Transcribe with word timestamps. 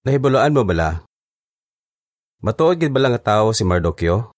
Nahibuloan 0.00 0.56
mo 0.56 0.64
bala? 0.64 1.04
Matuod 2.40 2.80
gid 2.80 2.88
bala 2.88 3.12
nga 3.12 3.20
tawo 3.20 3.52
si 3.52 3.68
Mardukyo? 3.68 4.32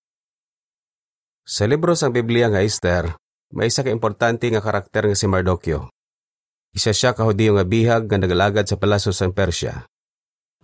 Sa 1.46 1.70
libro 1.70 1.94
sang 1.94 2.10
Biblia 2.10 2.50
nga 2.50 2.66
Esther, 2.66 3.14
may 3.54 3.70
isa 3.70 3.86
ka 3.86 3.94
importante 3.94 4.50
nga 4.50 4.58
karakter 4.58 5.06
nga 5.06 5.14
si 5.14 5.30
Mardukyo. 5.30 5.86
Isa 6.74 6.90
siya 6.90 7.14
ka 7.14 7.22
Hudiyo 7.22 7.54
nga 7.54 7.62
bihag 7.62 8.10
nga 8.10 8.18
nagalagad 8.18 8.66
sa 8.66 8.74
palasyo 8.74 9.14
sang 9.14 9.30
Persya. 9.30 9.86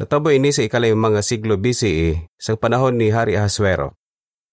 Natabo 0.03 0.34
ini 0.34 0.51
sa 0.51 0.66
ikalay 0.66 0.91
mga 0.91 1.23
siglo 1.23 1.55
BCE 1.62 2.27
sa 2.35 2.59
panahon 2.59 2.99
ni 2.99 3.15
Hari 3.15 3.39
Ahasuero. 3.39 3.95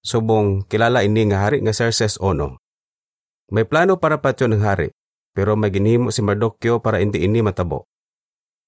Subong 0.05 0.69
kilala 0.69 1.01
ini 1.01 1.25
nga 1.25 1.41
hari 1.41 1.65
nga 1.65 1.73
Xerxes 1.73 2.21
Ono. 2.21 2.61
May 3.49 3.65
plano 3.65 3.97
para 3.97 4.21
patyon 4.21 4.53
ng 4.53 4.61
hari, 4.61 4.93
pero 5.33 5.57
may 5.57 5.73
ginhimo 5.73 6.13
si 6.13 6.21
Mardukyo 6.21 6.85
para 6.85 7.01
hindi 7.01 7.25
ini 7.25 7.41
matabo. 7.41 7.89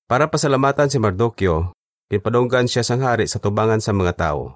Para 0.07 0.31
pasalamatan 0.31 0.87
si 0.87 1.03
Mardukyo, 1.03 1.75
pinpadunggan 2.07 2.63
siya 2.63 2.79
sang 2.79 3.03
hari 3.03 3.27
sa 3.27 3.43
tubangan 3.43 3.83
sa 3.83 3.91
mga 3.91 4.15
tao. 4.15 4.55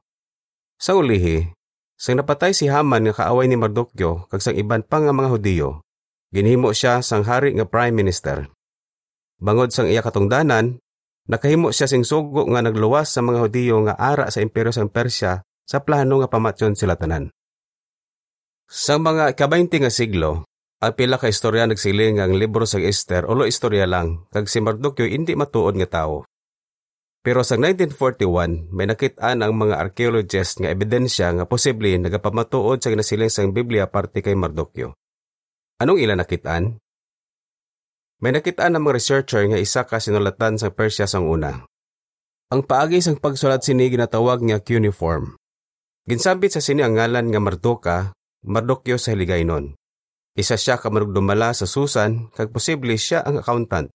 Sa 0.79 0.95
ulihi, 0.95 1.51
sang 1.99 2.15
napatay 2.15 2.55
si 2.55 2.71
Haman 2.71 3.03
nga 3.11 3.13
kaaway 3.19 3.51
ni 3.51 3.59
Mardukyo 3.59 4.31
kag 4.31 4.39
sang 4.39 4.55
iban 4.55 4.79
pa 4.79 5.03
nga 5.03 5.11
mga 5.11 5.27
Hudiyo, 5.27 5.83
ginhimo 6.31 6.71
siya 6.71 7.03
sang 7.03 7.27
hari 7.27 7.51
nga 7.51 7.67
prime 7.67 7.91
minister. 7.91 8.47
Bangod 9.43 9.75
sang 9.75 9.91
iya 9.91 9.99
katungdanan, 9.99 10.79
nakahimo 11.27 11.75
siya 11.75 11.91
sing 11.91 12.07
sugo 12.07 12.47
nga 12.47 12.63
nagluwas 12.63 13.11
sa 13.11 13.19
mga 13.19 13.43
Hudiyo 13.43 13.83
nga 13.83 13.99
ara 13.99 14.31
sa 14.31 14.39
imperyo 14.39 14.71
sang 14.71 14.87
Persya 14.87 15.43
sa 15.67 15.77
plano 15.83 16.23
nga 16.23 16.31
pamatyon 16.31 16.79
sila 16.79 16.95
tanan. 16.95 17.27
Sa 18.71 18.95
mga 18.95 19.35
ikabaynti 19.35 19.83
nga 19.83 19.91
siglo, 19.91 20.47
ang 20.81 20.97
pila 20.97 21.21
ka 21.21 21.29
istorya 21.29 21.69
nagsiling 21.69 22.17
ang 22.17 22.33
libro 22.33 22.65
sa 22.65 22.81
Esther 22.81 23.29
ulo 23.29 23.45
istorya 23.45 23.85
lang, 23.85 24.25
kag 24.33 24.49
si 24.49 24.57
Mardukyo 24.65 25.05
hindi 25.05 25.37
matuod 25.37 25.77
nga 25.77 26.01
tawo. 26.01 26.25
Pero 27.21 27.45
sa 27.45 27.53
1941, 27.53 28.73
may 28.73 28.89
nakitaan 28.89 29.45
ang 29.45 29.53
mga 29.53 29.77
archaeologists 29.77 30.57
nga 30.57 30.73
ebidensya 30.73 31.37
nga 31.37 31.45
posible 31.45 31.93
nagapamatuod 32.01 32.81
sa 32.81 32.89
ginasiling 32.89 33.29
sang 33.29 33.53
Biblia 33.53 33.85
parte 33.85 34.25
kay 34.25 34.33
Mardukyo. 34.33 34.97
Anong 35.77 36.01
ila 36.01 36.17
nakitaan? 36.17 36.81
May 38.25 38.33
nakitaan 38.33 38.73
ang 38.73 38.89
mga 38.89 38.97
researcher 38.97 39.45
nga 39.53 39.61
isa 39.61 39.85
ka 39.85 40.01
sinulatan 40.01 40.57
sa 40.57 40.73
Persya 40.73 41.05
sang 41.05 41.29
una. 41.29 41.61
Ang 42.49 42.65
paagi 42.65 43.05
sang 43.05 43.21
pagsulat 43.21 43.61
sini 43.61 43.93
ginatawag 43.93 44.41
nga 44.41 44.57
cuneiform. 44.57 45.37
Ginsambit 46.09 46.57
sa 46.57 46.61
sini 46.61 46.81
ang 46.81 46.97
ngalan 46.97 47.29
nga 47.29 47.37
Marduka, 47.37 47.97
Mardukyo 48.49 48.97
sa 48.97 49.13
Hiligaynon. 49.13 49.77
Isa 50.31 50.55
siya 50.55 50.79
ka 50.79 50.87
marugdumala 50.87 51.51
sa 51.51 51.67
Susan, 51.67 52.31
kag 52.31 52.55
posible 52.55 52.95
siya 52.95 53.27
ang 53.27 53.43
accountant. 53.43 53.91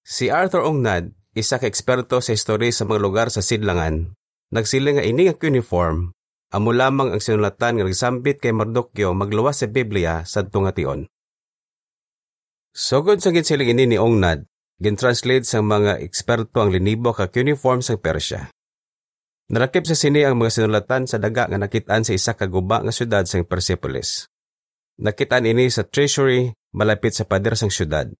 Si 0.00 0.32
Arthur 0.32 0.64
Ongnad, 0.64 1.12
isa 1.36 1.60
ka 1.60 1.68
eksperto 1.68 2.24
sa 2.24 2.32
history 2.32 2.72
sa 2.72 2.88
mga 2.88 3.00
lugar 3.04 3.28
sa 3.28 3.44
Sidlangan, 3.44 4.16
nagsiling 4.56 4.96
nga 4.96 5.04
ini 5.04 5.28
nga 5.28 5.36
cuneiform, 5.36 6.16
amo 6.56 6.70
lamang 6.72 7.12
ang 7.12 7.20
sinulatan 7.20 7.76
nga 7.76 7.84
nagsambit 7.84 8.40
kay 8.40 8.56
Mardukyo 8.56 9.12
magluwas 9.12 9.60
sa 9.60 9.68
Biblia 9.68 10.24
sa 10.24 10.48
tungation. 10.48 11.04
Sugod 12.72 13.20
sa 13.20 13.28
ginsiling 13.28 13.76
ini 13.76 13.84
ni 13.94 13.96
Ongnad, 14.00 14.48
gintranslate 14.80 15.44
sa 15.44 15.60
mga 15.60 16.00
eksperto 16.00 16.64
ang 16.64 16.72
linibo 16.72 17.12
ka 17.12 17.28
cuneiform 17.28 17.84
sa 17.84 18.00
Persya. 18.00 18.48
Narakip 19.50 19.84
sa 19.84 19.98
sini 19.98 20.24
ang 20.24 20.40
mga 20.40 20.56
sinulatan 20.56 21.04
sa 21.04 21.20
daga 21.20 21.50
nga 21.50 21.58
nakitaan 21.60 22.06
sa 22.06 22.16
isa 22.16 22.32
ka 22.38 22.48
guba 22.48 22.80
nga 22.80 22.94
syudad 22.94 23.26
sa 23.28 23.42
Persepolis. 23.44 24.30
Nakitaan 25.00 25.48
ini 25.48 25.72
sa 25.72 25.88
treasury 25.88 26.52
malapit 26.76 27.16
sa 27.16 27.24
pader 27.24 27.56
sang 27.56 27.72
syudad. 27.72 28.12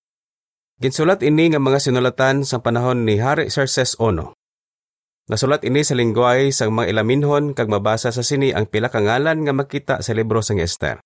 Ginsulat 0.81 1.21
ini 1.21 1.53
nga 1.53 1.61
mga 1.61 1.77
sinulatan 1.77 2.41
sa 2.49 2.65
panahon 2.65 3.05
ni 3.05 3.21
Hari 3.21 3.53
Xerxes 3.53 4.01
Ono. 4.01 4.33
Nasulat 5.29 5.61
ini 5.69 5.85
sa 5.85 5.93
lingwahe 5.93 6.49
sang 6.49 6.73
mga 6.73 6.97
ilaminhon 6.97 7.53
kag 7.53 7.69
mabasa 7.69 8.09
sa 8.09 8.25
sini 8.25 8.57
ang 8.57 8.65
pila 8.65 8.89
ka 8.89 9.05
ngalan 9.05 9.45
nga 9.45 9.53
makita 9.53 9.95
sa 10.01 10.17
libro 10.17 10.41
sang 10.41 10.57
Esther. 10.57 11.05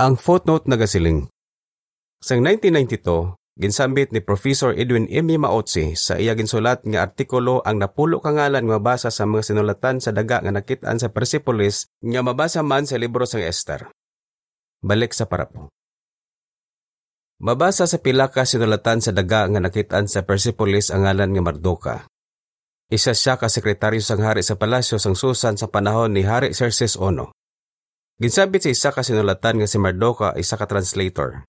Ang 0.00 0.16
footnote 0.16 0.64
nagasiling. 0.64 1.28
Sang 2.24 2.40
1992, 2.40 3.36
ginsambit 3.60 4.08
ni 4.08 4.24
Professor 4.24 4.72
Edwin 4.72 5.04
M. 5.12 5.28
Maotsi 5.36 5.92
sa 6.00 6.16
iya 6.16 6.32
ginsulat 6.32 6.80
nga 6.88 7.04
artikulo 7.04 7.60
ang 7.60 7.76
napulo 7.76 8.24
ka 8.24 8.32
ngalan 8.32 8.64
nga 8.64 8.80
mabasa 8.80 9.12
sa 9.12 9.28
mga 9.28 9.52
sinulatan 9.52 10.00
sa 10.00 10.16
daga 10.16 10.40
nga 10.40 10.48
nakitaan 10.48 10.96
sa 10.96 11.12
Persepolis 11.12 11.92
nga 12.00 12.24
mabasa 12.24 12.64
man 12.64 12.88
sa 12.88 12.96
libro 12.96 13.28
sang 13.28 13.44
Esther. 13.44 13.92
Balik 14.80 15.12
sa 15.12 15.28
parapo. 15.28 15.68
Mabasa 17.44 17.84
sa 17.84 18.00
pila 18.00 18.32
ka 18.32 18.48
sinulatan 18.48 19.04
sa 19.04 19.12
daga 19.12 19.44
nga 19.44 19.60
nakitaan 19.60 20.08
sa 20.08 20.24
Persepolis 20.24 20.88
ang 20.88 21.04
ngalan 21.04 21.36
nga 21.36 21.42
Mardoka. 21.44 21.96
Isa 22.88 23.12
siya 23.12 23.36
ka 23.36 23.52
sekretaryo 23.52 24.00
sang 24.00 24.24
hari 24.24 24.40
sa 24.40 24.56
palasyo 24.56 24.96
sang 24.96 25.12
Susan 25.12 25.60
sa 25.60 25.68
panahon 25.68 26.16
ni 26.16 26.24
Hari 26.24 26.56
Xerxes 26.56 26.96
Ono. 26.96 27.36
Ginsabit 28.16 28.64
sa 28.64 28.70
isa 28.72 28.88
ka 28.92 29.04
sinulatan 29.04 29.60
nga 29.60 29.68
si 29.68 29.76
Mardoka 29.76 30.32
isa 30.40 30.56
ka 30.56 30.64
translator. 30.64 31.44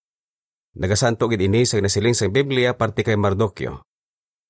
Nagasanto 0.75 1.31
gid 1.31 1.40
ini 1.40 1.64
sa 1.64 1.80
nasiling 1.80 2.16
sa 2.16 2.28
Biblia 2.28 2.75
parte 2.75 3.08
kay 3.08 3.16
Mardukyo. 3.16 3.84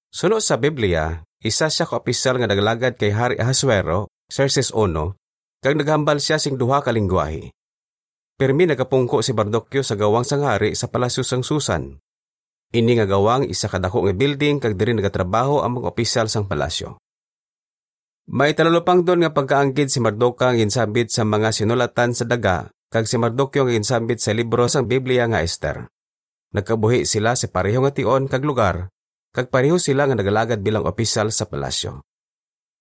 Suno 0.10 0.42
sa 0.42 0.58
Biblia, 0.58 1.22
isa 1.38 1.70
siya 1.70 1.86
ka 1.86 2.02
opisyal 2.02 2.42
nga 2.42 2.50
naglagad 2.50 2.98
kay 2.98 3.14
Hari 3.14 3.38
Ahasuero, 3.38 4.10
Xerxes 4.26 4.74
Ono, 4.74 5.22
kag 5.62 5.78
naghambal 5.78 6.18
siya 6.18 6.42
sing 6.42 6.58
duha 6.58 6.82
ka 6.82 6.90
lingwahe. 6.90 7.54
Permi 8.42 8.66
nagapungko 8.66 9.22
si 9.22 9.38
Mardukyo 9.38 9.86
sa 9.86 9.94
gawang 9.94 10.26
sang 10.26 10.42
hari 10.42 10.74
sa 10.74 10.90
palasyo 10.90 11.22
sang 11.22 11.46
Susan. 11.46 12.02
Ini 12.74 12.98
nga 12.98 13.06
gawang 13.06 13.46
isa 13.46 13.70
kadako 13.70 14.02
nga 14.10 14.18
building 14.18 14.58
kag 14.58 14.82
diri 14.82 14.98
nagatrabaho 14.98 15.62
ang 15.62 15.78
mga 15.78 15.94
opisyal 15.94 16.26
sang 16.26 16.50
palasyo. 16.50 16.98
May 18.34 18.58
talalupang 18.58 19.06
doon 19.06 19.22
nga 19.22 19.30
pagkaanggid 19.30 19.94
si 19.94 20.02
Mardoka 20.02 20.50
nga 20.50 20.58
ginsabit 20.58 21.14
sa 21.14 21.22
mga 21.22 21.54
sinulatan 21.54 22.18
sa 22.18 22.26
daga 22.26 22.74
kag 22.90 23.06
si 23.06 23.22
Mardukyo 23.22 23.70
nga 23.70 23.78
ginsabit 23.78 24.18
sa 24.18 24.34
libro 24.34 24.66
sang 24.66 24.90
Biblia 24.90 25.30
nga 25.30 25.46
Esther. 25.46 25.86
Nagkabuhi 26.58 27.06
sila 27.06 27.38
sa 27.38 27.46
pareho 27.46 27.86
nga 27.86 27.94
tion 27.94 28.26
kag 28.26 28.42
lugar 28.42 28.90
kag 29.38 29.54
pareho 29.54 29.78
sila 29.78 30.10
nga 30.10 30.18
nagalagad 30.18 30.66
bilang 30.66 30.90
opisyal 30.90 31.30
sa 31.30 31.46
palasyo. 31.46 32.02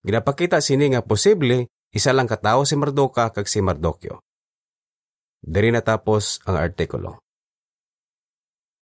Ginapakita 0.09 0.65
sini 0.65 0.97
nga 0.97 1.04
posible 1.04 1.69
isa 1.92 2.16
lang 2.16 2.32
katawo 2.32 2.65
si 2.65 2.81
Mardoka 2.81 3.28
kag 3.28 3.44
si 3.44 3.60
Mardokyo. 3.60 4.25
Diri 5.41 5.73
natapos 5.73 6.45
ang 6.45 6.61
artikulo. 6.61 7.29